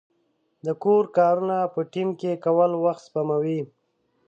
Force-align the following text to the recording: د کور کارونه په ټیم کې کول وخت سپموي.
د 0.65 0.67
کور 0.83 1.03
کارونه 1.17 1.57
په 1.73 1.81
ټیم 1.93 2.09
کې 2.19 2.41
کول 2.45 2.71
وخت 2.83 3.01
سپموي. 3.07 3.59